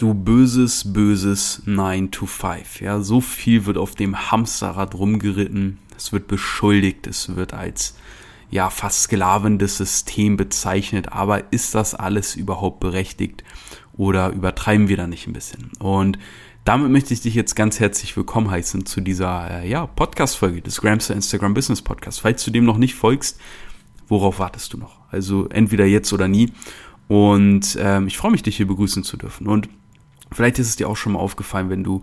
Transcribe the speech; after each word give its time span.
du 0.00 0.14
böses, 0.14 0.92
böses 0.92 1.62
9 1.66 2.10
to 2.10 2.24
5. 2.24 2.80
Ja, 2.80 3.00
so 3.00 3.20
viel 3.20 3.66
wird 3.66 3.76
auf 3.76 3.94
dem 3.94 4.30
Hamsterrad 4.30 4.94
rumgeritten. 4.94 5.78
Es 5.94 6.10
wird 6.12 6.26
beschuldigt, 6.26 7.06
es 7.06 7.36
wird 7.36 7.52
als 7.52 7.96
ja 8.50 8.70
fast 8.70 9.02
sklavendes 9.02 9.76
System 9.76 10.38
bezeichnet. 10.38 11.12
Aber 11.12 11.52
ist 11.52 11.74
das 11.74 11.94
alles 11.94 12.34
überhaupt 12.34 12.80
berechtigt 12.80 13.44
oder 13.92 14.30
übertreiben 14.30 14.88
wir 14.88 14.96
da 14.96 15.06
nicht 15.06 15.26
ein 15.26 15.34
bisschen? 15.34 15.70
Und 15.78 16.18
damit 16.64 16.90
möchte 16.90 17.12
ich 17.12 17.20
dich 17.20 17.34
jetzt 17.34 17.54
ganz 17.54 17.78
herzlich 17.78 18.16
willkommen 18.16 18.50
heißen 18.50 18.86
zu 18.86 19.02
dieser 19.02 19.62
äh, 19.62 19.68
ja, 19.68 19.86
Podcast-Folge 19.86 20.62
des 20.62 20.80
Gramster 20.80 21.14
Instagram 21.14 21.52
Business 21.52 21.82
Podcast. 21.82 22.22
Falls 22.22 22.42
du 22.44 22.50
dem 22.50 22.64
noch 22.64 22.78
nicht 22.78 22.94
folgst, 22.94 23.38
worauf 24.08 24.38
wartest 24.38 24.72
du 24.72 24.78
noch? 24.78 24.98
Also 25.10 25.46
entweder 25.50 25.84
jetzt 25.84 26.12
oder 26.14 26.26
nie. 26.26 26.52
Und 27.06 27.76
ähm, 27.78 28.06
ich 28.06 28.16
freue 28.16 28.30
mich, 28.30 28.42
dich 28.42 28.56
hier 28.56 28.66
begrüßen 28.66 29.04
zu 29.04 29.16
dürfen. 29.18 29.46
Und 29.46 29.68
Vielleicht 30.32 30.58
ist 30.58 30.68
es 30.68 30.76
dir 30.76 30.88
auch 30.88 30.96
schon 30.96 31.12
mal 31.12 31.18
aufgefallen, 31.18 31.70
wenn 31.70 31.84
du 31.84 32.02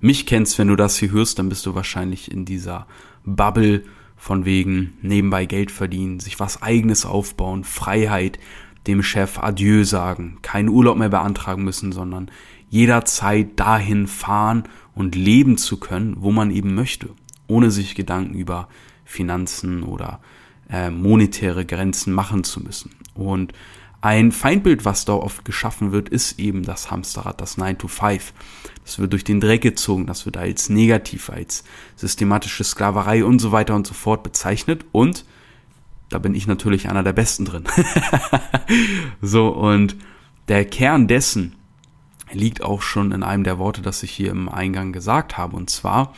mich 0.00 0.26
kennst, 0.26 0.58
wenn 0.58 0.68
du 0.68 0.76
das 0.76 0.96
hier 0.96 1.10
hörst, 1.10 1.38
dann 1.38 1.48
bist 1.48 1.66
du 1.66 1.74
wahrscheinlich 1.74 2.30
in 2.30 2.44
dieser 2.44 2.86
Bubble 3.24 3.84
von 4.16 4.44
wegen 4.44 4.94
nebenbei 5.02 5.46
Geld 5.46 5.70
verdienen, 5.70 6.20
sich 6.20 6.40
was 6.40 6.62
eigenes 6.62 7.06
aufbauen, 7.06 7.64
Freiheit, 7.64 8.38
dem 8.86 9.02
Chef 9.02 9.38
Adieu 9.38 9.84
sagen, 9.84 10.38
keinen 10.42 10.68
Urlaub 10.68 10.96
mehr 10.96 11.08
beantragen 11.08 11.62
müssen, 11.62 11.92
sondern 11.92 12.30
jederzeit 12.68 13.58
dahin 13.58 14.06
fahren 14.06 14.64
und 14.94 15.14
leben 15.14 15.56
zu 15.56 15.78
können, 15.78 16.16
wo 16.18 16.32
man 16.32 16.50
eben 16.50 16.74
möchte, 16.74 17.10
ohne 17.46 17.70
sich 17.70 17.94
Gedanken 17.94 18.34
über 18.34 18.68
Finanzen 19.04 19.82
oder 19.82 20.20
äh, 20.70 20.90
monetäre 20.90 21.64
Grenzen 21.64 22.12
machen 22.12 22.44
zu 22.44 22.60
müssen. 22.60 22.90
Und 23.14 23.52
ein 24.00 24.30
Feindbild, 24.30 24.84
was 24.84 25.04
da 25.04 25.14
oft 25.14 25.44
geschaffen 25.44 25.90
wird, 25.92 26.08
ist 26.08 26.38
eben 26.38 26.62
das 26.62 26.90
Hamsterrad, 26.90 27.40
das 27.40 27.56
9 27.56 27.78
to 27.78 27.88
5. 27.88 28.32
Das 28.84 28.98
wird 28.98 29.12
durch 29.12 29.24
den 29.24 29.40
Dreck 29.40 29.62
gezogen, 29.62 30.06
das 30.06 30.24
wird 30.24 30.36
als 30.36 30.68
negativ, 30.68 31.30
als 31.30 31.64
systematische 31.96 32.64
Sklaverei 32.64 33.24
und 33.24 33.38
so 33.38 33.52
weiter 33.52 33.74
und 33.74 33.86
so 33.86 33.94
fort 33.94 34.22
bezeichnet 34.22 34.84
und 34.92 35.24
da 36.08 36.18
bin 36.18 36.34
ich 36.34 36.46
natürlich 36.46 36.88
einer 36.88 37.02
der 37.02 37.12
Besten 37.12 37.44
drin. 37.44 37.64
so, 39.20 39.48
und 39.48 39.96
der 40.48 40.64
Kern 40.64 41.06
dessen 41.06 41.54
liegt 42.32 42.62
auch 42.62 42.80
schon 42.82 43.12
in 43.12 43.22
einem 43.22 43.44
der 43.44 43.58
Worte, 43.58 43.82
das 43.82 44.02
ich 44.02 44.12
hier 44.12 44.30
im 44.30 44.48
Eingang 44.48 44.92
gesagt 44.92 45.36
habe, 45.36 45.56
und 45.56 45.68
zwar 45.68 46.14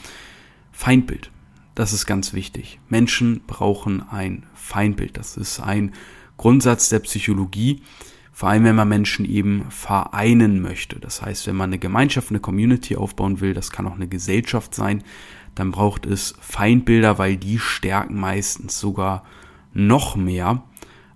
Feindbild. 0.71 1.31
Das 1.75 1.93
ist 1.93 2.07
ganz 2.07 2.33
wichtig. 2.33 2.79
Menschen 2.89 3.43
brauchen 3.47 4.09
ein 4.09 4.47
Feindbild. 4.55 5.17
Das 5.17 5.37
ist 5.37 5.61
ein 5.61 5.93
Grundsatz 6.41 6.89
der 6.89 7.01
Psychologie, 7.01 7.83
vor 8.33 8.49
allem 8.49 8.65
wenn 8.65 8.75
man 8.75 8.89
Menschen 8.89 9.27
eben 9.27 9.67
vereinen 9.69 10.63
möchte. 10.63 10.99
Das 10.99 11.21
heißt, 11.21 11.47
wenn 11.47 11.55
man 11.55 11.69
eine 11.69 11.79
Gemeinschaft, 11.79 12.31
eine 12.31 12.41
Community 12.41 12.97
aufbauen 12.97 13.43
will, 13.43 13.53
das 13.53 13.71
kann 13.71 13.87
auch 13.87 13.97
eine 13.97 14.09
Gesellschaft 14.09 14.75
sein, 14.75 15.05
dann 15.55 15.71
braucht 15.71 16.07
es 16.07 16.35
Feindbilder, 16.41 17.19
weil 17.19 17.37
die 17.37 17.59
stärken 17.59 18.19
meistens 18.19 18.81
sogar 18.81 19.23
noch 19.75 20.17
mehr, 20.17 20.63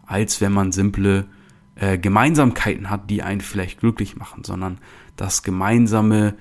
als 0.04 0.42
wenn 0.42 0.52
man 0.52 0.72
simple 0.72 1.24
äh, 1.76 1.96
Gemeinsamkeiten 1.96 2.90
hat, 2.90 3.08
die 3.08 3.22
einen 3.22 3.40
vielleicht 3.40 3.80
glücklich 3.80 4.16
machen, 4.16 4.44
sondern 4.44 4.76
das 5.16 5.42
gemeinsame 5.42 6.34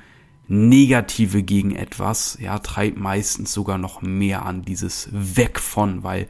Negative 0.50 1.42
gegen 1.42 1.74
etwas, 1.74 2.38
ja, 2.42 2.60
treibt 2.60 3.00
meistens 3.00 3.54
sogar 3.54 3.78
noch 3.78 4.02
mehr 4.02 4.46
an 4.46 4.64
dieses 4.64 5.08
Weg 5.14 5.62
von, 5.62 6.04
weil 6.04 6.28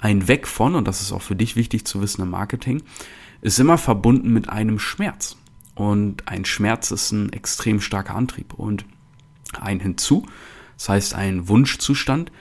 ein 0.00 0.28
Weg 0.28 0.46
von, 0.46 0.74
und 0.74 0.88
das 0.88 1.00
ist 1.00 1.12
auch 1.12 1.22
für 1.22 1.36
dich 1.36 1.56
wichtig 1.56 1.86
zu 1.86 2.00
wissen 2.00 2.22
im 2.22 2.30
Marketing, 2.30 2.82
ist 3.40 3.58
immer 3.58 3.78
verbunden 3.78 4.32
mit 4.32 4.48
einem 4.48 4.78
Schmerz. 4.78 5.36
Und 5.74 6.28
ein 6.28 6.44
Schmerz 6.44 6.90
ist 6.90 7.12
ein 7.12 7.32
extrem 7.32 7.80
starker 7.80 8.14
Antrieb. 8.14 8.54
Und 8.54 8.84
ein 9.60 9.80
hinzu, 9.80 10.26
das 10.76 10.88
heißt 10.88 11.14
ein 11.14 11.48
Wunschzustand, 11.48 12.32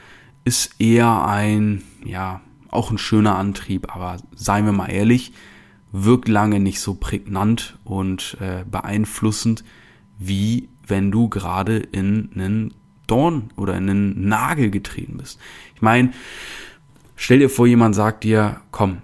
ist 0.46 0.80
eher 0.80 1.26
ein, 1.26 1.84
ja, 2.04 2.42
auch 2.70 2.92
ein 2.92 2.98
schöner 2.98 3.38
Antrieb, 3.38 3.96
aber 3.96 4.18
seien 4.36 4.66
wir 4.66 4.74
mal 4.74 4.90
ehrlich, 4.90 5.32
wirkt 5.92 6.28
lange 6.28 6.60
nicht 6.60 6.80
so 6.80 6.96
prägnant 6.96 7.78
und 7.84 8.38
äh, 8.42 8.66
beeinflussend, 8.70 9.64
wie 10.18 10.70
wenn 10.86 11.12
du 11.12 11.30
gerade 11.30 11.78
in 11.78 12.32
einen 12.34 12.74
Dorn 13.08 13.52
oder 13.56 13.78
in 13.78 13.90
einen 13.90 14.28
Nagel 14.28 14.72
getreten 14.72 15.18
bist. 15.18 15.40
Ich 15.76 15.82
meine, 15.82 16.12
Stell 17.16 17.40
dir 17.40 17.50
vor, 17.50 17.68
jemand 17.68 17.96
sagt 17.96 18.24
dir, 18.24 18.62
komm, 18.72 19.02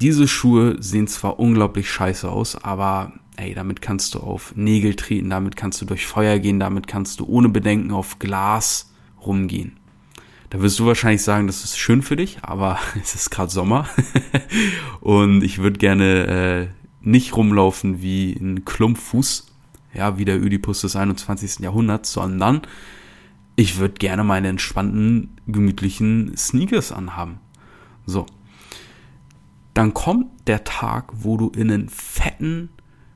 diese 0.00 0.28
Schuhe 0.28 0.76
sehen 0.80 1.06
zwar 1.08 1.38
unglaublich 1.38 1.90
scheiße 1.90 2.30
aus, 2.30 2.56
aber 2.56 3.12
ey, 3.36 3.54
damit 3.54 3.82
kannst 3.82 4.14
du 4.14 4.20
auf 4.20 4.54
Nägel 4.56 4.94
treten, 4.94 5.30
damit 5.30 5.56
kannst 5.56 5.80
du 5.80 5.84
durch 5.84 6.06
Feuer 6.06 6.38
gehen, 6.38 6.60
damit 6.60 6.86
kannst 6.86 7.20
du 7.20 7.26
ohne 7.26 7.48
Bedenken 7.48 7.92
auf 7.92 8.18
Glas 8.18 8.92
rumgehen. 9.24 9.76
Da 10.50 10.60
wirst 10.60 10.78
du 10.78 10.86
wahrscheinlich 10.86 11.22
sagen, 11.22 11.46
das 11.46 11.64
ist 11.64 11.78
schön 11.78 12.02
für 12.02 12.16
dich, 12.16 12.38
aber 12.42 12.78
es 13.02 13.14
ist 13.14 13.30
gerade 13.30 13.50
Sommer 13.50 13.88
und 15.00 15.42
ich 15.42 15.58
würde 15.58 15.78
gerne 15.78 16.26
äh, 16.26 16.66
nicht 17.00 17.36
rumlaufen 17.36 18.02
wie 18.02 18.32
ein 18.32 18.64
Klumpfuß, 18.64 19.52
ja, 19.94 20.18
wie 20.18 20.24
der 20.24 20.40
Ödipus 20.40 20.82
des 20.82 20.96
21. 20.96 21.60
Jahrhunderts, 21.60 22.12
sondern 22.12 22.62
ich 23.56 23.78
würde 23.78 23.94
gerne 23.94 24.22
meine 24.22 24.48
entspannten, 24.48 25.36
gemütlichen 25.46 26.36
Sneakers 26.36 26.92
anhaben. 26.92 27.40
So. 28.04 28.26
Dann 29.74 29.94
kommt 29.94 30.26
der 30.46 30.64
Tag, 30.64 31.12
wo 31.12 31.36
du 31.36 31.48
in 31.48 31.70
einen 31.70 31.88
fetten, 31.88 32.68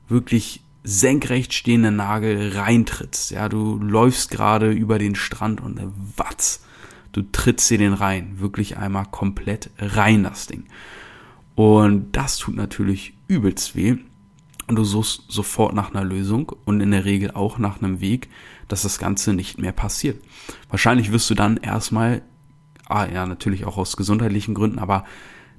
wirklich 0.07 0.61
senkrecht 0.83 1.53
stehenden 1.53 1.95
Nagel 1.95 2.57
reintrittst. 2.57 3.31
Ja, 3.31 3.49
du 3.49 3.77
läufst 3.77 4.31
gerade 4.31 4.71
über 4.71 4.99
den 4.99 5.15
Strand 5.15 5.61
und 5.61 5.79
watz, 6.17 6.63
du 7.11 7.21
trittst 7.21 7.69
dir 7.69 7.77
den 7.77 7.93
rein. 7.93 8.39
Wirklich 8.39 8.77
einmal 8.77 9.05
komplett 9.05 9.69
rein, 9.77 10.23
das 10.23 10.47
Ding. 10.47 10.65
Und 11.55 12.11
das 12.13 12.37
tut 12.37 12.55
natürlich 12.55 13.13
übelst 13.27 13.75
weh. 13.75 13.97
Du 14.75 14.83
suchst 14.83 15.23
sofort 15.27 15.75
nach 15.75 15.93
einer 15.93 16.03
Lösung 16.03 16.51
und 16.65 16.81
in 16.81 16.91
der 16.91 17.05
Regel 17.05 17.31
auch 17.31 17.57
nach 17.57 17.81
einem 17.81 17.99
Weg, 17.99 18.29
dass 18.67 18.83
das 18.83 18.99
Ganze 18.99 19.33
nicht 19.33 19.59
mehr 19.59 19.73
passiert. 19.73 20.21
Wahrscheinlich 20.69 21.11
wirst 21.11 21.29
du 21.29 21.35
dann 21.35 21.57
erstmal, 21.57 22.21
ah 22.87 23.05
ja, 23.05 23.25
natürlich 23.25 23.65
auch 23.65 23.77
aus 23.77 23.97
gesundheitlichen 23.97 24.53
Gründen, 24.53 24.79
aber 24.79 25.05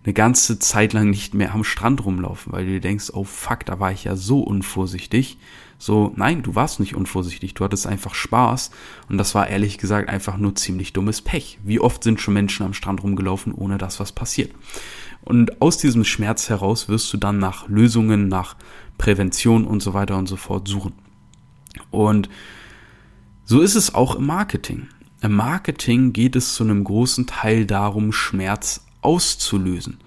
eine 0.05 0.15
ganze 0.15 0.59
Zeit 0.59 0.93
lang 0.93 1.11
nicht 1.11 1.35
mehr 1.35 1.55
am 1.55 1.63
Strand 1.63 2.05
rumlaufen, 2.05 2.53
weil 2.53 2.65
du 2.65 2.73
dir 2.73 2.81
denkst, 2.81 3.11
oh 3.13 3.25
fuck, 3.25 3.65
da 3.67 3.79
war 3.79 3.93
ich 3.93 4.05
ja 4.05 4.17
so 4.17 4.41
unvorsichtig. 4.41 5.39
So, 5.79 6.13
nein, 6.17 6.43
du 6.43 6.55
warst 6.55 6.81
nicht 6.81 6.95
unvorsichtig, 6.95 7.55
du 7.55 7.65
hattest 7.65 7.87
einfach 7.87 8.15
Spaß 8.15 8.71
und 9.09 9.19
das 9.19 9.35
war 9.35 9.49
ehrlich 9.49 9.79
gesagt 9.79 10.09
einfach 10.09 10.37
nur 10.37 10.55
ziemlich 10.55 10.93
dummes 10.93 11.23
Pech. 11.23 11.59
Wie 11.65 11.81
oft 11.81 12.05
sind 12.05 12.21
schon 12.21 12.35
Menschen 12.35 12.65
am 12.65 12.75
Strand 12.75 13.03
rumgelaufen, 13.03 13.53
ohne 13.53 13.79
dass 13.79 14.01
was 14.01 14.13
passiert? 14.13 14.53
Und 15.23 15.61
aus 15.63 15.79
diesem 15.79 16.05
Schmerz 16.05 16.49
heraus 16.49 16.89
wirst 16.89 17.13
du 17.13 17.17
dann 17.17 17.39
nach 17.39 17.69
Lösungen, 17.69 18.29
nach 18.29 18.57
Prävention 19.03 19.65
und 19.65 19.83
so 19.83 19.95
weiter 19.95 20.17
und 20.17 20.29
so 20.29 20.37
fort 20.37 20.69
suchen. 20.69 20.93
Und 21.91 22.29
so 23.45 23.61
ist 23.61 23.75
es 23.75 23.97
auch 23.97 24.15
im 24.15 24.27
Marketing. 24.27 24.87
Im 25.21 25.33
Marketing 25.33 26.13
geht 26.13 26.37
es 26.37 26.55
zu 26.55 26.63
einem 26.63 26.85
großen 26.85 27.27
Teil 27.27 27.67
darum, 27.67 28.13
Schmerz 28.13 28.87
auszulösen. 29.01 29.99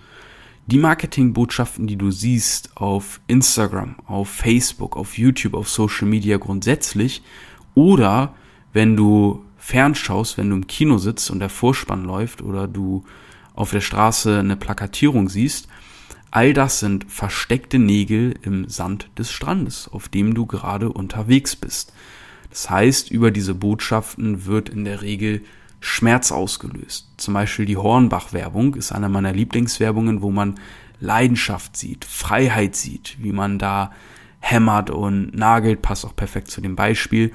Die 0.67 0.77
Marketingbotschaften, 0.77 1.87
die 1.87 1.97
du 1.97 2.09
siehst 2.09 2.77
auf 2.77 3.19
Instagram, 3.27 3.97
auf 4.07 4.29
Facebook, 4.29 4.95
auf 4.95 5.17
YouTube, 5.17 5.55
auf 5.55 5.67
Social 5.67 6.07
Media 6.07 6.37
grundsätzlich 6.37 7.21
oder 7.73 8.33
wenn 8.71 8.95
du 8.95 9.43
fernschaust, 9.57 10.37
wenn 10.37 10.51
du 10.51 10.55
im 10.55 10.67
Kino 10.67 10.99
sitzt 10.99 11.29
und 11.31 11.39
der 11.39 11.49
Vorspann 11.49 12.05
läuft 12.05 12.41
oder 12.41 12.65
du 12.69 13.03
auf 13.55 13.71
der 13.71 13.81
Straße 13.81 14.39
eine 14.39 14.55
Plakatierung 14.55 15.27
siehst, 15.27 15.67
all 16.35 16.51
das 16.51 16.81
sind 16.81 17.09
versteckte 17.09 17.79
Nägel 17.79 18.35
im 18.41 18.67
Sand 18.67 19.09
des 19.17 19.31
Strandes, 19.31 19.87
auf 19.87 20.09
dem 20.09 20.33
du 20.33 20.45
gerade 20.45 20.91
unterwegs 20.91 21.55
bist. 21.55 21.93
Das 22.49 22.69
heißt, 22.69 23.09
über 23.09 23.31
diese 23.31 23.55
Botschaften 23.55 24.45
wird 24.45 24.67
in 24.67 24.83
der 24.83 25.01
Regel 25.01 25.45
Schmerz 25.79 26.33
ausgelöst. 26.33 27.09
Zum 27.15 27.35
Beispiel 27.35 27.65
die 27.65 27.77
Hornbach-Werbung 27.77 28.75
ist 28.75 28.91
eine 28.91 29.07
meiner 29.07 29.31
Lieblingswerbungen, 29.31 30.21
wo 30.21 30.29
man 30.29 30.55
Leidenschaft 30.99 31.77
sieht, 31.77 32.03
Freiheit 32.03 32.75
sieht, 32.75 33.15
wie 33.21 33.31
man 33.31 33.57
da 33.57 33.93
hämmert 34.41 34.89
und 34.89 35.33
nagelt, 35.35 35.81
passt 35.81 36.03
auch 36.03 36.17
perfekt 36.17 36.51
zu 36.51 36.59
dem 36.59 36.75
Beispiel. 36.75 37.31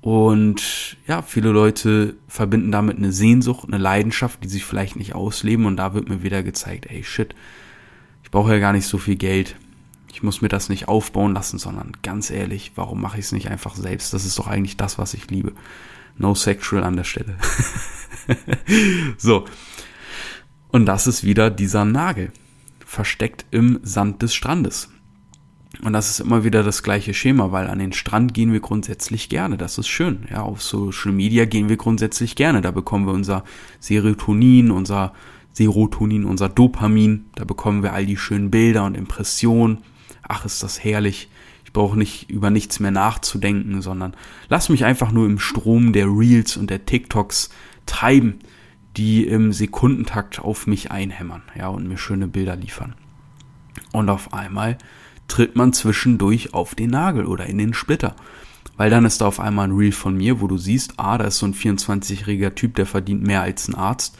Und 0.00 0.96
ja, 1.06 1.22
viele 1.22 1.50
Leute 1.50 2.16
verbinden 2.26 2.72
damit 2.72 2.96
eine 2.96 3.12
Sehnsucht, 3.12 3.68
eine 3.68 3.78
Leidenschaft, 3.78 4.42
die 4.42 4.48
sich 4.48 4.64
vielleicht 4.64 4.96
nicht 4.96 5.14
ausleben. 5.14 5.64
Und 5.64 5.76
da 5.76 5.94
wird 5.94 6.08
mir 6.08 6.24
wieder 6.24 6.42
gezeigt, 6.42 6.86
ey, 6.86 7.04
shit, 7.04 7.36
ich 8.26 8.30
brauche 8.32 8.54
ja 8.54 8.58
gar 8.58 8.72
nicht 8.72 8.88
so 8.88 8.98
viel 8.98 9.14
Geld. 9.14 9.54
Ich 10.12 10.24
muss 10.24 10.42
mir 10.42 10.48
das 10.48 10.68
nicht 10.68 10.88
aufbauen 10.88 11.32
lassen, 11.32 11.60
sondern 11.60 11.92
ganz 12.02 12.28
ehrlich, 12.28 12.72
warum 12.74 13.00
mache 13.00 13.20
ich 13.20 13.26
es 13.26 13.30
nicht 13.30 13.52
einfach 13.52 13.76
selbst? 13.76 14.12
Das 14.12 14.24
ist 14.24 14.36
doch 14.36 14.48
eigentlich 14.48 14.76
das, 14.76 14.98
was 14.98 15.14
ich 15.14 15.30
liebe. 15.30 15.52
No 16.18 16.34
sexual 16.34 16.82
an 16.82 16.96
der 16.96 17.04
Stelle. 17.04 17.36
so. 19.16 19.44
Und 20.72 20.86
das 20.86 21.06
ist 21.06 21.22
wieder 21.22 21.50
dieser 21.50 21.84
Nagel. 21.84 22.32
Versteckt 22.84 23.46
im 23.52 23.78
Sand 23.84 24.22
des 24.22 24.34
Strandes. 24.34 24.88
Und 25.84 25.92
das 25.92 26.10
ist 26.10 26.18
immer 26.18 26.42
wieder 26.42 26.64
das 26.64 26.82
gleiche 26.82 27.14
Schema, 27.14 27.52
weil 27.52 27.68
an 27.68 27.78
den 27.78 27.92
Strand 27.92 28.34
gehen 28.34 28.52
wir 28.52 28.60
grundsätzlich 28.60 29.28
gerne. 29.28 29.56
Das 29.56 29.78
ist 29.78 29.86
schön. 29.86 30.26
Ja, 30.32 30.42
auf 30.42 30.64
Social 30.64 31.12
Media 31.12 31.44
gehen 31.44 31.68
wir 31.68 31.76
grundsätzlich 31.76 32.34
gerne. 32.34 32.60
Da 32.60 32.72
bekommen 32.72 33.06
wir 33.06 33.12
unser 33.12 33.44
Serotonin, 33.78 34.72
unser 34.72 35.12
Serotonin, 35.56 36.26
unser 36.26 36.50
Dopamin. 36.50 37.26
Da 37.34 37.44
bekommen 37.44 37.82
wir 37.82 37.94
all 37.94 38.04
die 38.04 38.18
schönen 38.18 38.50
Bilder 38.50 38.84
und 38.84 38.94
Impressionen. 38.94 39.78
Ach, 40.22 40.44
ist 40.44 40.62
das 40.62 40.84
herrlich. 40.84 41.30
Ich 41.64 41.72
brauche 41.72 41.98
nicht 41.98 42.28
über 42.28 42.50
nichts 42.50 42.78
mehr 42.78 42.90
nachzudenken, 42.90 43.80
sondern 43.80 44.14
lass 44.50 44.68
mich 44.68 44.84
einfach 44.84 45.12
nur 45.12 45.24
im 45.24 45.38
Strom 45.38 45.94
der 45.94 46.06
Reels 46.06 46.58
und 46.58 46.68
der 46.68 46.84
TikToks 46.84 47.48
treiben, 47.86 48.40
die 48.98 49.26
im 49.26 49.54
Sekundentakt 49.54 50.40
auf 50.40 50.66
mich 50.66 50.90
einhämmern, 50.90 51.42
ja, 51.56 51.68
und 51.68 51.88
mir 51.88 51.98
schöne 51.98 52.28
Bilder 52.28 52.56
liefern. 52.56 52.94
Und 53.92 54.10
auf 54.10 54.34
einmal 54.34 54.76
tritt 55.26 55.56
man 55.56 55.72
zwischendurch 55.72 56.52
auf 56.52 56.74
den 56.74 56.90
Nagel 56.90 57.24
oder 57.24 57.46
in 57.46 57.58
den 57.58 57.72
Splitter. 57.72 58.14
Weil 58.76 58.90
dann 58.90 59.06
ist 59.06 59.22
da 59.22 59.26
auf 59.26 59.40
einmal 59.40 59.68
ein 59.68 59.76
Reel 59.76 59.92
von 59.92 60.16
mir, 60.16 60.42
wo 60.42 60.48
du 60.48 60.58
siehst, 60.58 60.94
ah, 60.98 61.16
da 61.16 61.24
ist 61.24 61.38
so 61.38 61.46
ein 61.46 61.54
24-jähriger 61.54 62.54
Typ, 62.54 62.74
der 62.74 62.84
verdient 62.84 63.22
mehr 63.22 63.40
als 63.40 63.68
ein 63.68 63.74
Arzt 63.74 64.18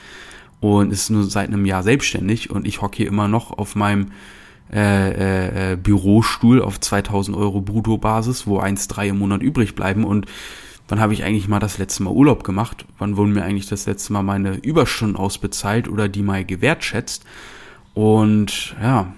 und 0.60 0.92
ist 0.92 1.10
nur 1.10 1.24
seit 1.24 1.48
einem 1.48 1.66
Jahr 1.66 1.82
selbstständig 1.82 2.50
und 2.50 2.66
ich 2.66 2.82
hocke 2.82 2.98
hier 2.98 3.08
immer 3.08 3.28
noch 3.28 3.56
auf 3.56 3.74
meinem 3.74 4.08
äh, 4.72 5.10
äh, 5.10 5.72
äh 5.72 5.76
Bürostuhl 5.76 6.62
auf 6.62 6.80
2000 6.80 7.36
Euro 7.36 7.60
Bruttobasis, 7.60 8.46
wo 8.46 8.60
1,3 8.60 9.08
im 9.08 9.18
Monat 9.18 9.42
übrig 9.42 9.74
bleiben 9.74 10.04
und 10.04 10.26
wann 10.88 11.00
habe 11.00 11.12
ich 11.12 11.24
eigentlich 11.24 11.48
mal 11.48 11.60
das 11.60 11.78
letzte 11.78 12.02
Mal 12.02 12.10
Urlaub 12.10 12.44
gemacht? 12.44 12.84
Wann 12.98 13.16
wurden 13.16 13.32
mir 13.32 13.44
eigentlich 13.44 13.68
das 13.68 13.86
letzte 13.86 14.12
Mal 14.12 14.22
meine 14.22 14.56
Überstunden 14.56 15.16
ausbezahlt 15.16 15.88
oder 15.88 16.08
die 16.08 16.22
mal 16.22 16.44
gewertschätzt? 16.44 17.24
Und 17.94 18.76
ja, 18.80 19.12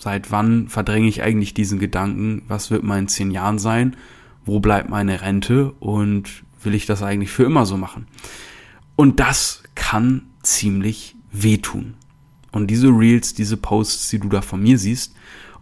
Seit 0.00 0.30
wann 0.30 0.68
verdränge 0.68 1.08
ich 1.08 1.22
eigentlich 1.22 1.52
diesen 1.52 1.78
Gedanken, 1.78 2.42
was 2.48 2.70
wird 2.70 2.82
mal 2.82 2.98
in 2.98 3.08
zehn 3.08 3.30
Jahren 3.30 3.58
sein? 3.58 3.96
Wo 4.46 4.58
bleibt 4.58 4.88
meine 4.88 5.20
Rente? 5.20 5.72
Und 5.72 6.42
will 6.62 6.74
ich 6.74 6.86
das 6.86 7.02
eigentlich 7.02 7.30
für 7.30 7.44
immer 7.44 7.66
so 7.66 7.76
machen? 7.76 8.06
Und 8.96 9.20
das 9.20 9.62
kann 9.74 10.22
ziemlich 10.54 11.16
wehtun. 11.32 11.94
Und 12.52 12.68
diese 12.68 12.88
Reels, 12.88 13.34
diese 13.34 13.56
Posts, 13.56 14.10
die 14.10 14.18
du 14.18 14.28
da 14.28 14.42
von 14.42 14.62
mir 14.62 14.78
siehst, 14.78 15.14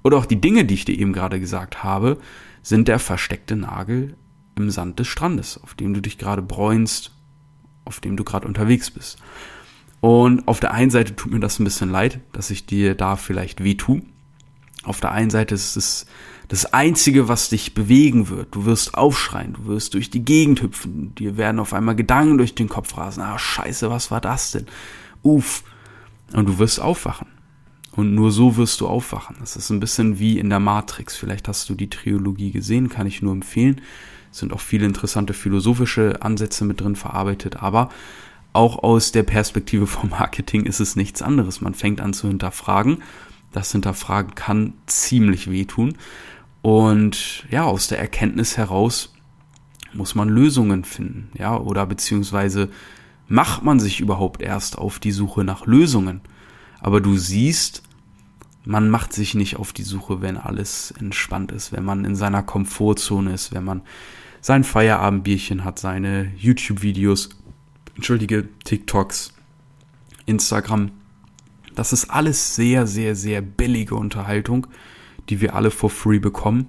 oder 0.02 0.16
auch 0.16 0.26
die 0.26 0.40
Dinge, 0.40 0.64
die 0.64 0.74
ich 0.74 0.84
dir 0.84 0.98
eben 0.98 1.12
gerade 1.12 1.40
gesagt 1.40 1.82
habe, 1.82 2.18
sind 2.62 2.88
der 2.88 2.98
versteckte 2.98 3.56
Nagel 3.56 4.16
im 4.56 4.70
Sand 4.70 4.98
des 4.98 5.06
Strandes, 5.06 5.60
auf 5.62 5.74
dem 5.74 5.94
du 5.94 6.00
dich 6.00 6.18
gerade 6.18 6.42
bräunst, 6.42 7.12
auf 7.84 8.00
dem 8.00 8.16
du 8.16 8.24
gerade 8.24 8.46
unterwegs 8.46 8.90
bist. 8.90 9.18
Und 10.00 10.46
auf 10.46 10.60
der 10.60 10.72
einen 10.72 10.90
Seite 10.90 11.16
tut 11.16 11.32
mir 11.32 11.40
das 11.40 11.58
ein 11.58 11.64
bisschen 11.64 11.90
leid, 11.90 12.20
dass 12.32 12.50
ich 12.50 12.66
dir 12.66 12.94
da 12.94 13.16
vielleicht 13.16 13.64
weh 13.64 13.74
tue. 13.74 14.02
Auf 14.84 15.00
der 15.00 15.12
einen 15.12 15.30
Seite 15.30 15.54
ist 15.54 15.76
es 15.76 16.06
das 16.48 16.72
Einzige, 16.72 17.28
was 17.28 17.50
dich 17.50 17.74
bewegen 17.74 18.30
wird. 18.30 18.54
Du 18.54 18.64
wirst 18.64 18.94
aufschreien, 18.94 19.52
du 19.52 19.66
wirst 19.66 19.94
durch 19.94 20.10
die 20.10 20.24
Gegend 20.24 20.62
hüpfen, 20.62 21.14
dir 21.14 21.36
werden 21.36 21.60
auf 21.60 21.74
einmal 21.74 21.94
Gedanken 21.94 22.38
durch 22.38 22.54
den 22.54 22.70
Kopf 22.70 22.96
rasen. 22.96 23.22
Ah, 23.22 23.38
scheiße, 23.38 23.90
was 23.90 24.10
war 24.10 24.20
das 24.20 24.52
denn? 24.52 24.66
Uff. 25.22 25.62
Und 26.32 26.46
du 26.46 26.58
wirst 26.58 26.80
aufwachen. 26.80 27.28
Und 27.92 28.14
nur 28.14 28.30
so 28.30 28.56
wirst 28.56 28.80
du 28.80 28.86
aufwachen. 28.86 29.36
Das 29.40 29.56
ist 29.56 29.70
ein 29.70 29.80
bisschen 29.80 30.18
wie 30.18 30.38
in 30.38 30.48
der 30.48 30.60
Matrix. 30.60 31.16
Vielleicht 31.16 31.48
hast 31.48 31.68
du 31.68 31.74
die 31.74 31.90
Trilogie 31.90 32.50
gesehen, 32.50 32.88
kann 32.88 33.06
ich 33.06 33.22
nur 33.22 33.32
empfehlen. 33.32 33.80
Es 34.30 34.38
sind 34.38 34.52
auch 34.52 34.60
viele 34.60 34.86
interessante 34.86 35.34
philosophische 35.34 36.22
Ansätze 36.22 36.64
mit 36.64 36.80
drin 36.80 36.96
verarbeitet, 36.96 37.56
aber 37.62 37.90
auch 38.52 38.82
aus 38.82 39.12
der 39.12 39.22
Perspektive 39.22 39.86
vom 39.86 40.10
Marketing 40.10 40.64
ist 40.64 40.80
es 40.80 40.96
nichts 40.96 41.22
anderes. 41.22 41.60
Man 41.60 41.74
fängt 41.74 42.00
an 42.00 42.12
zu 42.12 42.28
hinterfragen 42.28 42.98
das 43.52 43.72
Hinterfragen 43.72 44.34
kann 44.34 44.74
ziemlich 44.86 45.50
wehtun. 45.50 45.94
Und 46.62 47.46
ja, 47.50 47.64
aus 47.64 47.88
der 47.88 47.98
Erkenntnis 47.98 48.56
heraus 48.56 49.12
muss 49.92 50.14
man 50.14 50.28
Lösungen 50.28 50.84
finden, 50.84 51.30
ja, 51.38 51.56
oder 51.56 51.86
beziehungsweise 51.86 52.68
macht 53.26 53.62
man 53.62 53.80
sich 53.80 54.00
überhaupt 54.00 54.42
erst 54.42 54.78
auf 54.78 54.98
die 54.98 55.12
Suche 55.12 55.44
nach 55.44 55.66
Lösungen. 55.66 56.20
Aber 56.80 57.00
du 57.00 57.16
siehst, 57.16 57.82
man 58.64 58.90
macht 58.90 59.12
sich 59.12 59.34
nicht 59.34 59.56
auf 59.56 59.72
die 59.72 59.82
Suche, 59.82 60.20
wenn 60.20 60.36
alles 60.36 60.92
entspannt 60.98 61.52
ist, 61.52 61.72
wenn 61.72 61.84
man 61.84 62.04
in 62.04 62.16
seiner 62.16 62.42
Komfortzone 62.42 63.32
ist, 63.32 63.52
wenn 63.52 63.64
man 63.64 63.82
sein 64.40 64.64
Feierabendbierchen 64.64 65.64
hat, 65.64 65.78
seine 65.78 66.32
YouTube-Videos, 66.36 67.30
entschuldige, 67.96 68.48
TikToks, 68.64 69.32
Instagram, 70.26 70.90
das 71.74 71.92
ist 71.92 72.10
alles 72.10 72.54
sehr, 72.54 72.86
sehr, 72.86 73.14
sehr 73.14 73.40
billige 73.40 73.94
Unterhaltung, 73.94 74.66
die 75.28 75.40
wir 75.40 75.54
alle 75.54 75.70
for 75.70 75.90
free 75.90 76.18
bekommen. 76.18 76.68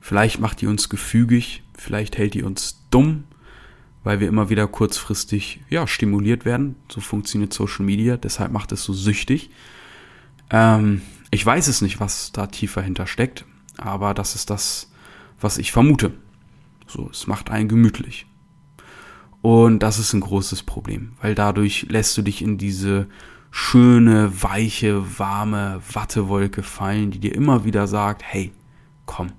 Vielleicht 0.00 0.40
macht 0.40 0.60
die 0.60 0.66
uns 0.66 0.88
gefügig, 0.88 1.62
vielleicht 1.74 2.18
hält 2.18 2.34
die 2.34 2.42
uns 2.42 2.84
dumm, 2.90 3.24
weil 4.04 4.20
wir 4.20 4.28
immer 4.28 4.50
wieder 4.50 4.66
kurzfristig 4.66 5.60
ja, 5.70 5.86
stimuliert 5.86 6.44
werden. 6.44 6.76
So 6.88 7.00
funktioniert 7.00 7.52
Social 7.52 7.84
Media, 7.84 8.16
deshalb 8.16 8.52
macht 8.52 8.72
es 8.72 8.82
so 8.82 8.92
süchtig. 8.92 9.50
Ähm, 10.50 11.02
ich 11.30 11.44
weiß 11.46 11.68
es 11.68 11.80
nicht, 11.80 12.00
was 12.00 12.32
da 12.32 12.46
tiefer 12.46 12.82
hinter 12.82 13.06
steckt, 13.06 13.44
aber 13.78 14.12
das 14.12 14.34
ist 14.34 14.50
das, 14.50 14.90
was 15.40 15.58
ich 15.58 15.72
vermute. 15.72 16.12
So, 16.86 17.08
es 17.10 17.26
macht 17.26 17.50
einen 17.50 17.68
gemütlich. 17.68 18.26
Und 19.40 19.80
das 19.80 19.98
ist 19.98 20.12
ein 20.12 20.20
großes 20.20 20.62
Problem, 20.62 21.12
weil 21.20 21.34
dadurch 21.34 21.86
lässt 21.88 22.16
du 22.16 22.22
dich 22.22 22.42
in 22.42 22.58
diese 22.58 23.08
schöne, 23.52 24.42
weiche, 24.42 25.18
warme 25.18 25.80
Wattewolke 25.92 26.62
fallen, 26.62 27.10
die 27.10 27.20
dir 27.20 27.34
immer 27.34 27.64
wieder 27.64 27.86
sagt, 27.86 28.22
hey, 28.24 28.50
komm, 29.06 29.30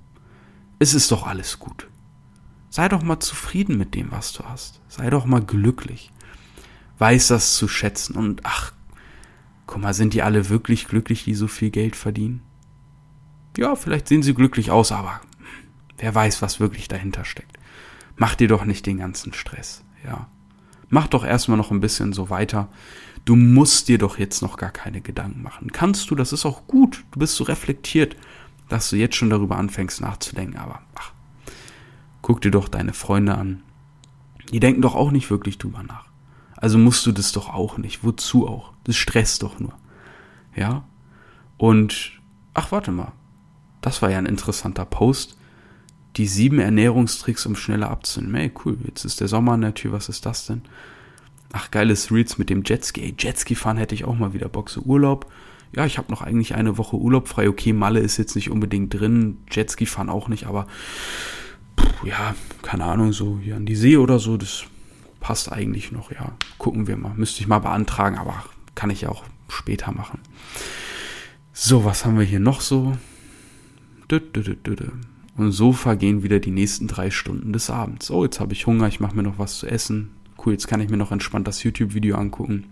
es 0.80 0.94
ist 0.94 1.12
doch 1.12 1.26
alles 1.26 1.60
gut. 1.60 1.88
Sei 2.70 2.88
doch 2.88 3.04
mal 3.04 3.20
zufrieden 3.20 3.78
mit 3.78 3.96
dem, 3.96 4.12
was 4.12 4.32
du 4.32 4.44
hast. 4.46 4.82
Sei 4.88 5.10
doch 5.10 5.26
mal 5.26 5.42
glücklich. 5.42 6.12
Weiß 7.00 7.28
das 7.28 7.56
zu 7.56 7.68
schätzen 7.68 8.16
und 8.16 8.42
ach, 8.44 8.72
guck 9.66 9.82
mal, 9.82 9.94
sind 9.94 10.14
die 10.14 10.22
alle 10.22 10.50
wirklich 10.50 10.88
glücklich, 10.88 11.24
die 11.24 11.34
so 11.34 11.48
viel 11.48 11.72
Geld 11.72 11.96
verdienen? 11.96 12.42
Ja, 13.58 13.76
vielleicht 13.76 14.08
sehen 14.08 14.24
sie 14.24 14.36
glücklich 14.36 14.70
aus, 14.70 14.92
aber 14.92 15.22
wer 15.98 16.14
weiß, 16.14 16.42
was 16.44 16.60
wirklich 16.60 16.88
dahinter 16.88 17.26
steckt. 17.26 17.58
Mach 18.16 18.36
dir 18.36 18.48
doch 18.48 18.64
nicht 18.64 18.86
den 18.86 19.00
ganzen 19.00 19.34
Stress, 19.34 19.84
ja. 20.06 20.28
Mach 20.90 21.08
doch 21.08 21.26
erstmal 21.26 21.58
noch 21.58 21.72
ein 21.72 21.80
bisschen 21.80 22.14
so 22.14 22.30
weiter 22.30 22.70
Du 23.26 23.36
musst 23.36 23.88
dir 23.88 23.98
doch 23.98 24.18
jetzt 24.18 24.42
noch 24.42 24.58
gar 24.58 24.72
keine 24.72 25.02
Gedanken 25.02 25.42
machen. 25.44 25.72
Kannst 25.72 26.10
du, 26.12 26.16
das 26.16 26.34
ist 26.34 26.46
auch 26.46 26.68
gut. 26.68 27.06
Du 27.12 27.20
bist 27.20 27.36
so 27.36 27.46
reflektiert, 27.46 28.18
dass 28.68 28.90
du 28.90 28.98
jetzt 28.98 29.16
schon 29.16 29.30
darüber 29.30 29.58
anfängst 29.58 30.02
nachzudenken. 30.02 30.58
Aber 30.58 30.82
ach, 30.96 31.14
guck 32.22 32.42
dir 32.42 32.52
doch 32.52 32.68
deine 32.68 32.94
Freunde 32.94 33.36
an. 33.36 33.64
Die 34.52 34.60
denken 34.60 34.82
doch 34.82 34.96
auch 34.96 35.12
nicht 35.12 35.30
wirklich 35.30 35.58
drüber 35.58 35.84
nach. 35.84 36.08
Also 36.58 36.78
musst 36.78 37.06
du 37.06 37.12
das 37.12 37.32
doch 37.32 37.54
auch 37.54 37.78
nicht. 37.78 38.04
Wozu 38.04 38.48
auch? 38.48 38.74
Das 38.84 38.98
stresst 38.98 39.44
doch 39.44 39.60
nur. 39.60 39.74
Ja? 40.56 40.84
Und, 41.58 42.20
ach, 42.54 42.72
warte 42.72 42.92
mal. 42.92 43.14
Das 43.82 44.02
war 44.02 44.12
ja 44.12 44.18
ein 44.18 44.26
interessanter 44.26 44.86
Post. 44.86 45.38
Die 46.18 46.28
sieben 46.28 46.60
Ernährungstricks, 46.60 47.46
um 47.46 47.56
schneller 47.56 47.90
abzunehmen. 47.90 48.36
Hey, 48.36 48.52
cool. 48.66 48.78
Jetzt 48.86 49.06
ist 49.06 49.22
der 49.22 49.28
Sommer 49.28 49.54
an 49.54 49.62
der 49.62 49.74
Tür. 49.74 49.94
Was 49.94 50.10
ist 50.10 50.26
das 50.26 50.46
denn? 50.46 50.62
Ach, 51.56 51.70
geiles 51.70 52.12
Reels 52.12 52.40
mit 52.40 52.50
dem 52.50 52.64
Jetski. 52.66 53.14
Jetski 53.18 53.54
fahren 53.54 53.78
hätte 53.78 53.94
ich 53.94 54.06
auch 54.06 54.18
mal 54.18 54.34
wieder 54.34 54.50
Bock. 54.50 54.72
So 54.72 54.82
Urlaub. 54.82 55.32
Ja, 55.72 55.86
ich 55.86 56.00
habe 56.00 56.12
noch 56.12 56.24
eigentlich 56.24 56.56
eine 56.56 56.80
Woche 56.80 56.98
Urlaub 56.98 57.28
frei. 57.28 57.48
Okay, 57.48 57.74
Malle 57.74 58.00
ist 58.00 58.18
jetzt 58.18 58.36
nicht 58.36 58.50
unbedingt 58.50 58.92
drin. 58.92 59.38
Jetski 59.52 59.86
fahren 59.86 60.10
auch 60.10 60.28
nicht, 60.28 60.48
aber 60.48 60.66
pff, 61.80 62.06
ja, 62.06 62.36
keine 62.64 62.86
Ahnung, 62.86 63.14
so 63.14 63.40
hier 63.40 63.56
an 63.56 63.68
die 63.68 63.76
See 63.76 63.98
oder 63.98 64.18
so, 64.18 64.36
das 64.36 64.64
passt 65.20 65.52
eigentlich 65.52 65.92
noch, 65.92 66.12
ja. 66.12 66.34
Gucken 66.58 66.88
wir 66.88 66.98
mal. 66.98 67.14
Müsste 67.16 67.42
ich 67.42 67.48
mal 67.48 67.60
beantragen, 67.60 68.18
aber 68.18 68.44
kann 68.74 68.90
ich 68.90 69.02
ja 69.02 69.10
auch 69.10 69.24
später 69.48 69.92
machen. 69.92 70.20
So, 71.54 71.86
was 71.86 72.04
haben 72.04 72.18
wir 72.18 72.26
hier 72.26 72.40
noch 72.40 72.62
so? 72.62 72.98
Und 75.38 75.52
so 75.52 75.72
vergehen 75.72 76.24
wieder 76.24 76.40
die 76.40 76.52
nächsten 76.52 76.88
drei 76.88 77.12
Stunden 77.12 77.54
des 77.54 77.70
Abends. 77.70 78.10
Oh, 78.10 78.24
jetzt 78.24 78.40
habe 78.40 78.54
ich 78.54 78.66
Hunger, 78.66 78.88
ich 78.88 79.00
mache 79.00 79.16
mir 79.16 79.24
noch 79.24 79.38
was 79.38 79.60
zu 79.60 79.68
essen 79.68 80.10
cool, 80.46 80.54
jetzt 80.54 80.68
kann 80.68 80.82
ich 80.82 80.90
mir 80.90 80.98
noch 80.98 81.12
entspannt 81.12 81.48
das 81.48 81.64
YouTube-Video 81.64 82.18
angucken. 82.18 82.66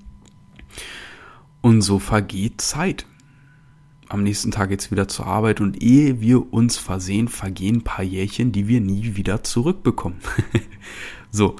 Und 1.61 1.81
so 1.81 1.99
vergeht 1.99 2.61
Zeit. 2.61 3.05
Am 4.09 4.23
nächsten 4.23 4.51
Tag 4.51 4.69
geht's 4.69 4.91
wieder 4.91 5.07
zur 5.07 5.27
Arbeit 5.27 5.61
und 5.61 5.81
ehe 5.81 6.19
wir 6.19 6.51
uns 6.51 6.77
versehen, 6.77 7.29
vergehen 7.29 7.77
ein 7.77 7.83
paar 7.83 8.03
Jährchen, 8.03 8.51
die 8.51 8.67
wir 8.67 8.81
nie 8.81 9.15
wieder 9.15 9.43
zurückbekommen. 9.43 10.17
so. 11.31 11.55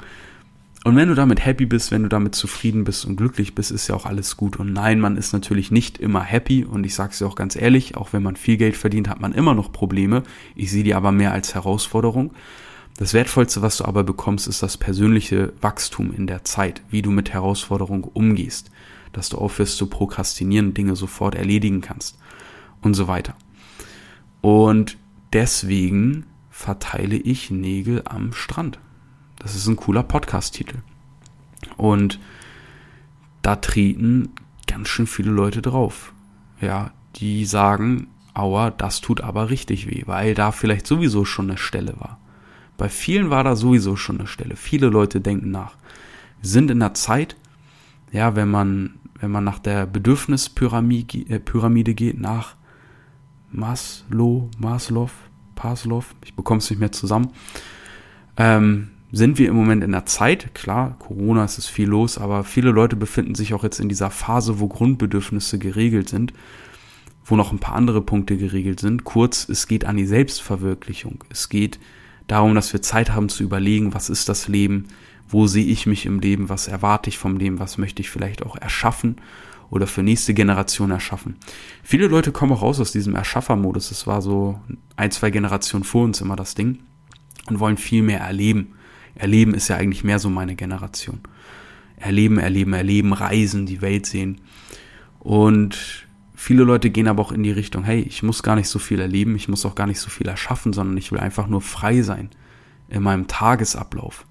Und 0.83 0.95
wenn 0.95 1.09
du 1.09 1.15
damit 1.15 1.45
happy 1.45 1.67
bist, 1.67 1.91
wenn 1.91 2.01
du 2.03 2.09
damit 2.09 2.33
zufrieden 2.33 2.83
bist 2.83 3.05
und 3.05 3.15
glücklich 3.15 3.53
bist, 3.53 3.69
ist 3.69 3.87
ja 3.87 3.95
auch 3.95 4.07
alles 4.07 4.35
gut. 4.35 4.57
Und 4.57 4.73
nein, 4.73 4.99
man 4.99 5.15
ist 5.15 5.31
natürlich 5.31 5.69
nicht 5.69 5.99
immer 5.99 6.23
happy 6.23 6.65
und 6.65 6.83
ich 6.83 6.95
sag's 6.95 7.19
dir 7.19 7.27
auch 7.27 7.35
ganz 7.35 7.55
ehrlich, 7.55 7.95
auch 7.95 8.13
wenn 8.13 8.23
man 8.23 8.35
viel 8.35 8.57
Geld 8.57 8.75
verdient, 8.75 9.07
hat 9.07 9.21
man 9.21 9.31
immer 9.31 9.53
noch 9.53 9.71
Probleme. 9.71 10.23
Ich 10.55 10.71
sehe 10.71 10.83
die 10.83 10.95
aber 10.95 11.11
mehr 11.11 11.33
als 11.33 11.53
Herausforderung. 11.53 12.31
Das 12.97 13.13
Wertvollste, 13.13 13.61
was 13.61 13.77
du 13.77 13.85
aber 13.85 14.03
bekommst, 14.03 14.47
ist 14.47 14.61
das 14.61 14.77
persönliche 14.77 15.53
Wachstum 15.61 16.13
in 16.13 16.27
der 16.27 16.43
Zeit, 16.43 16.81
wie 16.89 17.01
du 17.01 17.09
mit 17.09 17.33
Herausforderungen 17.33 18.03
umgehst, 18.03 18.69
dass 19.11 19.29
du 19.29 19.37
aufhörst 19.37 19.77
zu 19.77 19.87
prokrastinieren, 19.87 20.73
Dinge 20.73 20.95
sofort 20.95 21.35
erledigen 21.35 21.81
kannst 21.81 22.17
und 22.81 22.93
so 22.93 23.07
weiter. 23.07 23.35
Und 24.41 24.97
deswegen 25.33 26.25
verteile 26.49 27.15
ich 27.15 27.49
Nägel 27.49 28.03
am 28.05 28.33
Strand. 28.33 28.79
Das 29.39 29.55
ist 29.55 29.67
ein 29.67 29.77
cooler 29.77 30.03
Podcast-Titel. 30.03 30.77
Und 31.77 32.19
da 33.41 33.55
treten 33.55 34.29
ganz 34.67 34.89
schön 34.89 35.07
viele 35.07 35.31
Leute 35.31 35.61
drauf. 35.61 36.13
Ja, 36.59 36.91
die 37.15 37.45
sagen, 37.45 38.07
aua, 38.33 38.69
das 38.69 39.01
tut 39.01 39.21
aber 39.21 39.49
richtig 39.49 39.89
weh, 39.89 40.03
weil 40.05 40.35
da 40.35 40.51
vielleicht 40.51 40.85
sowieso 40.85 41.25
schon 41.25 41.49
eine 41.49 41.57
Stelle 41.57 41.95
war. 41.99 42.19
Bei 42.77 42.89
vielen 42.89 43.29
war 43.29 43.43
da 43.43 43.55
sowieso 43.55 43.95
schon 43.95 44.19
eine 44.19 44.27
Stelle. 44.27 44.55
Viele 44.55 44.87
Leute 44.87 45.21
denken 45.21 45.51
nach. 45.51 45.75
Wir 46.41 46.49
sind 46.49 46.71
in 46.71 46.79
der 46.79 46.93
Zeit, 46.93 47.35
ja, 48.11 48.35
wenn 48.35 48.49
man, 48.49 48.95
wenn 49.19 49.31
man 49.31 49.43
nach 49.43 49.59
der 49.59 49.85
Bedürfnispyramide 49.85 51.29
äh, 51.29 51.39
Pyramide 51.39 51.93
geht, 51.93 52.19
nach 52.19 52.55
Maslow, 53.51 54.49
Maslow, 54.57 55.09
Paslow, 55.55 56.03
ich 56.23 56.33
bekomme 56.35 56.59
es 56.59 56.69
nicht 56.69 56.79
mehr 56.79 56.91
zusammen, 56.91 57.29
ähm, 58.37 58.89
sind 59.11 59.37
wir 59.37 59.49
im 59.49 59.55
Moment 59.55 59.83
in 59.83 59.91
der 59.91 60.05
Zeit, 60.05 60.55
klar, 60.55 60.95
Corona 60.99 61.43
ist 61.43 61.57
es 61.57 61.67
viel 61.67 61.89
los, 61.89 62.17
aber 62.17 62.43
viele 62.43 62.71
Leute 62.71 62.95
befinden 62.95 63.35
sich 63.35 63.53
auch 63.53 63.63
jetzt 63.63 63.79
in 63.79 63.89
dieser 63.89 64.09
Phase, 64.09 64.59
wo 64.59 64.67
Grundbedürfnisse 64.67 65.59
geregelt 65.59 66.07
sind, 66.07 66.33
wo 67.25 67.35
noch 67.35 67.51
ein 67.51 67.59
paar 67.59 67.75
andere 67.75 68.01
Punkte 68.01 68.37
geregelt 68.37 68.79
sind. 68.79 69.03
Kurz, 69.03 69.47
es 69.49 69.67
geht 69.67 69.85
an 69.85 69.97
die 69.97 70.05
Selbstverwirklichung. 70.05 71.23
Es 71.29 71.49
geht 71.49 71.79
darum, 72.31 72.55
dass 72.55 72.71
wir 72.71 72.81
Zeit 72.81 73.11
haben 73.11 73.29
zu 73.29 73.43
überlegen, 73.43 73.93
was 73.93 74.09
ist 74.09 74.29
das 74.29 74.47
Leben, 74.47 74.87
wo 75.27 75.47
sehe 75.47 75.65
ich 75.65 75.85
mich 75.85 76.05
im 76.05 76.19
Leben, 76.19 76.49
was 76.49 76.67
erwarte 76.67 77.09
ich 77.09 77.17
vom 77.17 77.37
Leben, 77.37 77.59
was 77.59 77.77
möchte 77.77 78.01
ich 78.01 78.09
vielleicht 78.09 78.43
auch 78.43 78.55
erschaffen 78.55 79.17
oder 79.69 79.85
für 79.85 80.01
nächste 80.01 80.33
Generation 80.33 80.91
erschaffen. 80.91 81.35
Viele 81.83 82.07
Leute 82.07 82.31
kommen 82.31 82.53
auch 82.53 82.61
raus 82.61 82.79
aus 82.79 82.91
diesem 82.91 83.15
Erschaffermodus. 83.15 83.89
Das 83.89 84.07
war 84.07 84.21
so 84.21 84.59
ein, 84.95 85.11
zwei 85.11 85.29
Generationen 85.29 85.83
vor 85.83 86.03
uns 86.03 86.21
immer 86.21 86.35
das 86.37 86.55
Ding 86.55 86.79
und 87.47 87.59
wollen 87.59 87.77
viel 87.77 88.01
mehr 88.01 88.21
erleben. 88.21 88.75
Erleben 89.15 89.53
ist 89.53 89.67
ja 89.67 89.75
eigentlich 89.75 90.03
mehr 90.03 90.19
so 90.19 90.29
meine 90.29 90.55
Generation. 90.55 91.19
Erleben, 91.97 92.37
erleben, 92.37 92.73
erleben, 92.73 93.13
reisen, 93.13 93.65
die 93.65 93.81
Welt 93.81 94.05
sehen. 94.05 94.39
Und 95.19 96.07
viele 96.41 96.63
Leute 96.63 96.89
gehen 96.89 97.07
aber 97.07 97.21
auch 97.21 97.31
in 97.31 97.43
die 97.43 97.51
Richtung, 97.51 97.83
hey, 97.83 98.01
ich 98.01 98.23
muss 98.23 98.41
gar 98.41 98.55
nicht 98.55 98.67
so 98.67 98.79
viel 98.79 98.99
erleben, 98.99 99.35
ich 99.35 99.47
muss 99.47 99.63
auch 99.63 99.75
gar 99.75 99.85
nicht 99.85 99.99
so 99.99 100.09
viel 100.09 100.27
erschaffen, 100.27 100.73
sondern 100.73 100.97
ich 100.97 101.11
will 101.11 101.19
einfach 101.19 101.45
nur 101.45 101.61
frei 101.61 102.01
sein 102.01 102.31
in 102.89 103.03
meinem 103.03 103.27
Tagesablauf. 103.27 104.25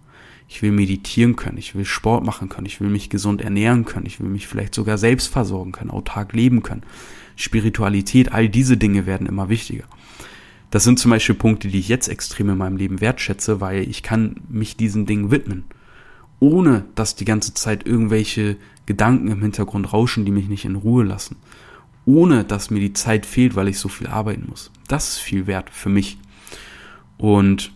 Ich 0.48 0.60
will 0.60 0.72
meditieren 0.72 1.36
können, 1.36 1.56
ich 1.56 1.76
will 1.76 1.84
Sport 1.84 2.24
machen 2.24 2.48
können, 2.48 2.66
ich 2.66 2.80
will 2.80 2.90
mich 2.90 3.10
gesund 3.10 3.40
ernähren 3.40 3.84
können, 3.84 4.06
ich 4.06 4.18
will 4.18 4.28
mich 4.28 4.48
vielleicht 4.48 4.74
sogar 4.74 4.98
selbst 4.98 5.28
versorgen 5.28 5.70
können, 5.70 5.90
autark 5.90 6.32
leben 6.32 6.64
können. 6.64 6.82
Spiritualität, 7.36 8.32
all 8.32 8.48
diese 8.48 8.76
Dinge 8.76 9.06
werden 9.06 9.28
immer 9.28 9.48
wichtiger. 9.48 9.84
Das 10.72 10.82
sind 10.82 10.98
zum 10.98 11.12
Beispiel 11.12 11.36
Punkte, 11.36 11.68
die 11.68 11.78
ich 11.78 11.88
jetzt 11.88 12.08
extrem 12.08 12.50
in 12.50 12.58
meinem 12.58 12.76
Leben 12.76 13.00
wertschätze, 13.00 13.60
weil 13.60 13.88
ich 13.88 14.02
kann 14.02 14.40
mich 14.48 14.76
diesen 14.76 15.06
Dingen 15.06 15.30
widmen, 15.30 15.62
ohne 16.40 16.86
dass 16.96 17.14
die 17.14 17.24
ganze 17.24 17.54
Zeit 17.54 17.86
irgendwelche 17.86 18.56
Gedanken 18.86 19.28
im 19.28 19.42
Hintergrund 19.42 19.92
rauschen, 19.92 20.24
die 20.24 20.32
mich 20.32 20.48
nicht 20.48 20.64
in 20.64 20.74
Ruhe 20.74 21.04
lassen, 21.04 21.36
ohne 22.10 22.44
dass 22.44 22.70
mir 22.70 22.80
die 22.80 22.92
Zeit 22.92 23.24
fehlt, 23.24 23.54
weil 23.54 23.68
ich 23.68 23.78
so 23.78 23.88
viel 23.88 24.08
arbeiten 24.08 24.46
muss. 24.48 24.72
Das 24.88 25.10
ist 25.10 25.18
viel 25.18 25.46
wert 25.46 25.70
für 25.70 25.88
mich. 25.88 26.18
Und 27.18 27.70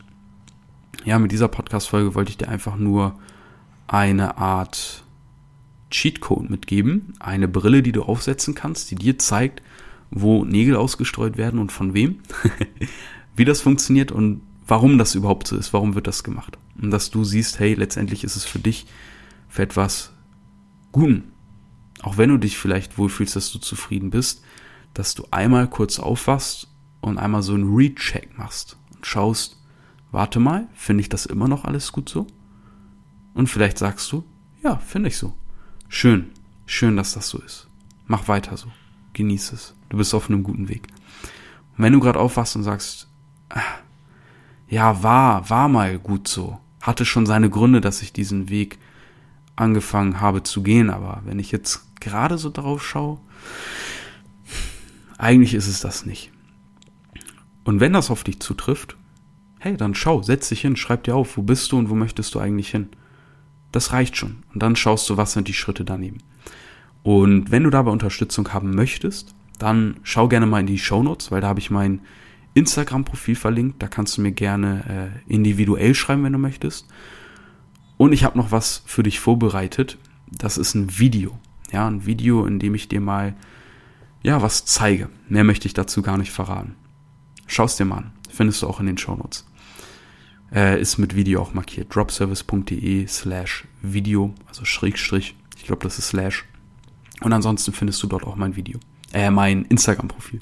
ja, 1.04 1.20
mit 1.20 1.30
dieser 1.30 1.46
Podcast-Folge 1.46 2.14
wollte 2.16 2.30
ich 2.30 2.36
dir 2.36 2.48
einfach 2.48 2.76
nur 2.76 3.16
eine 3.86 4.38
Art 4.38 5.04
Cheatcode 5.90 6.50
mitgeben, 6.50 7.12
eine 7.20 7.46
Brille, 7.46 7.82
die 7.82 7.92
du 7.92 8.02
aufsetzen 8.02 8.56
kannst, 8.56 8.90
die 8.90 8.96
dir 8.96 9.18
zeigt, 9.18 9.62
wo 10.10 10.44
Nägel 10.44 10.74
ausgestreut 10.74 11.36
werden 11.36 11.60
und 11.60 11.70
von 11.70 11.94
wem, 11.94 12.18
wie 13.36 13.44
das 13.44 13.60
funktioniert 13.60 14.10
und 14.10 14.40
warum 14.66 14.98
das 14.98 15.14
überhaupt 15.14 15.46
so 15.46 15.56
ist, 15.56 15.72
warum 15.72 15.94
wird 15.94 16.08
das 16.08 16.24
gemacht. 16.24 16.58
Und 16.80 16.90
dass 16.90 17.10
du 17.10 17.22
siehst, 17.22 17.60
hey, 17.60 17.74
letztendlich 17.74 18.24
ist 18.24 18.34
es 18.34 18.44
für 18.44 18.58
dich 18.58 18.86
für 19.48 19.62
etwas 19.62 20.12
Guten. 20.90 21.33
Auch 22.02 22.16
wenn 22.16 22.30
du 22.30 22.38
dich 22.38 22.58
vielleicht 22.58 22.98
wohlfühlst, 22.98 23.36
dass 23.36 23.52
du 23.52 23.58
zufrieden 23.58 24.10
bist, 24.10 24.42
dass 24.94 25.14
du 25.14 25.26
einmal 25.30 25.68
kurz 25.68 25.98
aufwachst 25.98 26.68
und 27.00 27.18
einmal 27.18 27.42
so 27.42 27.54
einen 27.54 27.74
Recheck 27.74 28.36
machst 28.38 28.76
und 28.94 29.06
schaust, 29.06 29.58
warte 30.10 30.40
mal, 30.40 30.68
finde 30.74 31.02
ich 31.02 31.08
das 31.08 31.26
immer 31.26 31.48
noch 31.48 31.64
alles 31.64 31.92
gut 31.92 32.08
so? 32.08 32.26
Und 33.34 33.48
vielleicht 33.48 33.78
sagst 33.78 34.10
du, 34.12 34.24
ja, 34.62 34.76
finde 34.76 35.08
ich 35.08 35.18
so. 35.18 35.34
Schön, 35.88 36.30
schön, 36.66 36.96
dass 36.96 37.14
das 37.14 37.28
so 37.28 37.38
ist. 37.38 37.68
Mach 38.06 38.28
weiter 38.28 38.56
so. 38.56 38.68
Genieß 39.12 39.52
es. 39.52 39.74
Du 39.88 39.96
bist 39.96 40.14
auf 40.14 40.28
einem 40.28 40.42
guten 40.42 40.68
Weg. 40.68 40.88
Und 41.76 41.84
wenn 41.84 41.92
du 41.92 42.00
gerade 42.00 42.18
aufwachst 42.18 42.56
und 42.56 42.62
sagst, 42.62 43.08
ah, 43.50 43.60
ja, 44.68 45.02
war, 45.02 45.48
war 45.50 45.68
mal 45.68 45.98
gut 45.98 46.28
so, 46.28 46.58
hatte 46.80 47.04
schon 47.04 47.26
seine 47.26 47.50
Gründe, 47.50 47.80
dass 47.80 48.02
ich 48.02 48.12
diesen 48.12 48.48
Weg 48.48 48.78
angefangen 49.56 50.20
habe 50.20 50.42
zu 50.42 50.62
gehen, 50.62 50.90
aber 50.90 51.22
wenn 51.24 51.38
ich 51.38 51.52
jetzt 51.52 52.00
gerade 52.00 52.38
so 52.38 52.50
drauf 52.50 52.84
schaue, 52.84 53.18
eigentlich 55.18 55.54
ist 55.54 55.68
es 55.68 55.80
das 55.80 56.06
nicht. 56.06 56.32
Und 57.64 57.80
wenn 57.80 57.92
das 57.92 58.10
auf 58.10 58.24
dich 58.24 58.40
zutrifft, 58.40 58.96
hey, 59.58 59.76
dann 59.76 59.94
schau, 59.94 60.22
setz 60.22 60.50
dich 60.50 60.60
hin, 60.60 60.76
schreib 60.76 61.04
dir 61.04 61.16
auf, 61.16 61.36
wo 61.36 61.42
bist 61.42 61.72
du 61.72 61.78
und 61.78 61.88
wo 61.88 61.94
möchtest 61.94 62.34
du 62.34 62.40
eigentlich 62.40 62.68
hin. 62.68 62.88
Das 63.72 63.92
reicht 63.92 64.16
schon. 64.16 64.42
Und 64.52 64.62
dann 64.62 64.76
schaust 64.76 65.08
du, 65.08 65.16
was 65.16 65.32
sind 65.32 65.48
die 65.48 65.54
Schritte 65.54 65.84
daneben. 65.84 66.18
Und 67.02 67.50
wenn 67.50 67.64
du 67.64 67.70
dabei 67.70 67.90
Unterstützung 67.90 68.52
haben 68.52 68.74
möchtest, 68.74 69.34
dann 69.58 69.96
schau 70.02 70.28
gerne 70.28 70.46
mal 70.46 70.60
in 70.60 70.66
die 70.66 70.78
Show 70.78 71.02
Notes, 71.02 71.30
weil 71.30 71.40
da 71.40 71.48
habe 71.48 71.60
ich 71.60 71.70
mein 71.70 72.00
Instagram-Profil 72.54 73.36
verlinkt. 73.36 73.82
Da 73.82 73.88
kannst 73.88 74.16
du 74.16 74.22
mir 74.22 74.32
gerne 74.32 75.20
äh, 75.28 75.32
individuell 75.32 75.94
schreiben, 75.94 76.24
wenn 76.24 76.32
du 76.32 76.38
möchtest. 76.38 76.86
Und 77.96 78.12
ich 78.12 78.24
habe 78.24 78.38
noch 78.38 78.50
was 78.52 78.82
für 78.86 79.02
dich 79.02 79.20
vorbereitet. 79.20 79.98
Das 80.30 80.58
ist 80.58 80.74
ein 80.74 80.98
Video. 80.98 81.38
Ja, 81.72 81.86
ein 81.86 82.06
Video, 82.06 82.46
in 82.46 82.58
dem 82.58 82.74
ich 82.74 82.88
dir 82.88 83.00
mal 83.00 83.34
ja 84.22 84.42
was 84.42 84.64
zeige. 84.64 85.08
Mehr 85.28 85.44
möchte 85.44 85.68
ich 85.68 85.74
dazu 85.74 86.02
gar 86.02 86.18
nicht 86.18 86.32
verraten. 86.32 86.74
Schau 87.46 87.64
es 87.64 87.76
dir 87.76 87.84
mal 87.84 87.98
an. 87.98 88.12
Findest 88.30 88.62
du 88.62 88.66
auch 88.66 88.80
in 88.80 88.86
den 88.86 88.98
Show 88.98 89.14
Notes. 89.14 89.46
Äh, 90.52 90.80
ist 90.80 90.98
mit 90.98 91.14
Video 91.14 91.40
auch 91.40 91.54
markiert. 91.54 91.94
dropservice.de 91.94 93.06
slash 93.06 93.64
Video, 93.82 94.34
also 94.48 94.64
Schrägstrich. 94.64 95.34
Ich 95.56 95.64
glaube, 95.64 95.82
das 95.82 95.98
ist 95.98 96.08
slash. 96.08 96.44
Und 97.20 97.32
ansonsten 97.32 97.72
findest 97.72 98.02
du 98.02 98.06
dort 98.06 98.24
auch 98.24 98.36
mein 98.36 98.56
Video. 98.56 98.80
Äh, 99.12 99.30
mein 99.30 99.64
Instagram-Profil. 99.66 100.40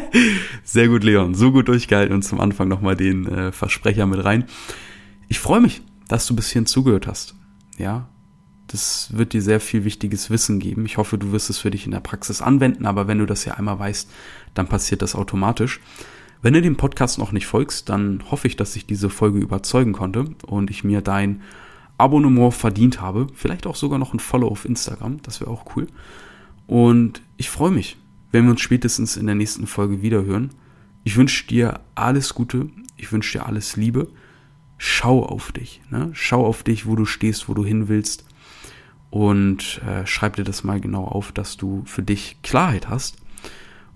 Sehr 0.64 0.88
gut, 0.88 1.04
Leon. 1.04 1.34
So 1.34 1.52
gut 1.52 1.68
durchgehalten 1.68 2.14
und 2.14 2.22
zum 2.22 2.40
Anfang 2.40 2.66
nochmal 2.66 2.96
den 2.96 3.26
äh, 3.26 3.52
Versprecher 3.52 4.06
mit 4.06 4.24
rein. 4.24 4.44
Ich 5.28 5.38
freue 5.38 5.60
mich, 5.60 5.82
dass 6.08 6.26
du 6.26 6.34
bis 6.34 6.48
hierhin 6.48 6.66
zugehört 6.66 7.06
hast. 7.06 7.34
Ja, 7.76 8.08
das 8.66 9.16
wird 9.16 9.32
dir 9.32 9.42
sehr 9.42 9.60
viel 9.60 9.84
wichtiges 9.84 10.30
Wissen 10.30 10.58
geben. 10.58 10.84
Ich 10.84 10.98
hoffe, 10.98 11.16
du 11.18 11.32
wirst 11.32 11.50
es 11.50 11.58
für 11.58 11.70
dich 11.70 11.86
in 11.86 11.92
der 11.92 12.00
Praxis 12.00 12.42
anwenden, 12.42 12.86
aber 12.86 13.08
wenn 13.08 13.18
du 13.18 13.26
das 13.26 13.44
ja 13.44 13.54
einmal 13.54 13.78
weißt, 13.78 14.10
dann 14.54 14.68
passiert 14.68 15.02
das 15.02 15.14
automatisch. 15.14 15.80
Wenn 16.42 16.52
du 16.52 16.62
dem 16.62 16.76
Podcast 16.76 17.18
noch 17.18 17.32
nicht 17.32 17.46
folgst, 17.46 17.88
dann 17.88 18.22
hoffe 18.30 18.46
ich, 18.46 18.56
dass 18.56 18.76
ich 18.76 18.86
diese 18.86 19.10
Folge 19.10 19.38
überzeugen 19.38 19.92
konnte 19.92 20.26
und 20.46 20.70
ich 20.70 20.84
mir 20.84 21.00
dein 21.00 21.42
Abonnement 21.96 22.54
verdient 22.54 23.00
habe. 23.00 23.26
Vielleicht 23.34 23.66
auch 23.66 23.74
sogar 23.74 23.98
noch 23.98 24.12
ein 24.12 24.20
Follow 24.20 24.48
auf 24.48 24.64
Instagram. 24.64 25.20
Das 25.22 25.40
wäre 25.40 25.50
auch 25.50 25.74
cool. 25.74 25.88
Und 26.66 27.22
ich 27.38 27.50
freue 27.50 27.72
mich, 27.72 27.96
wenn 28.30 28.44
wir 28.44 28.52
uns 28.52 28.60
spätestens 28.60 29.16
in 29.16 29.26
der 29.26 29.34
nächsten 29.34 29.66
Folge 29.66 30.02
wiederhören. 30.02 30.50
Ich 31.02 31.16
wünsche 31.16 31.46
dir 31.46 31.80
alles 31.94 32.34
Gute. 32.34 32.68
Ich 32.96 33.10
wünsche 33.10 33.38
dir 33.38 33.46
alles 33.46 33.76
Liebe. 33.76 34.08
Schau 34.78 35.24
auf 35.24 35.52
dich. 35.52 35.80
Ne? 35.90 36.10
Schau 36.14 36.46
auf 36.46 36.62
dich, 36.62 36.86
wo 36.86 36.96
du 36.96 37.04
stehst, 37.04 37.48
wo 37.48 37.54
du 37.54 37.64
hin 37.64 37.88
willst. 37.88 38.24
Und 39.10 39.80
äh, 39.82 40.06
schreib 40.06 40.36
dir 40.36 40.44
das 40.44 40.64
mal 40.64 40.80
genau 40.80 41.04
auf, 41.04 41.32
dass 41.32 41.56
du 41.56 41.82
für 41.86 42.02
dich 42.02 42.36
Klarheit 42.42 42.88
hast. 42.88 43.16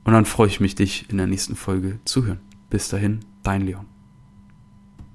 Und 0.05 0.13
dann 0.13 0.25
freue 0.25 0.49
ich 0.49 0.61
mich, 0.61 0.75
dich 0.75 1.09
in 1.11 1.19
der 1.19 1.27
nächsten 1.27 1.55
Folge 1.55 2.01
zu 2.05 2.25
hören. 2.25 2.41
Bis 2.71 2.89
dahin, 2.89 3.21
dein 3.43 3.63
Leon. 3.63 3.92